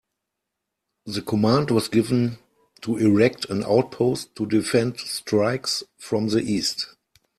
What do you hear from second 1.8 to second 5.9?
given to erect an outpost to defend strikes